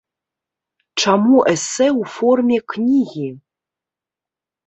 Чаму 1.01 1.37
эсэ 1.53 1.87
ў 1.99 2.13
форме 2.15 2.57
кнігі? 2.73 3.29